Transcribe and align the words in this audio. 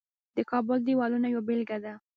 د 0.35 0.37
کابل 0.51 0.77
دیوالونه 0.87 1.27
یوه 1.33 1.43
بیلګه 1.47 1.77
ده 1.83 1.93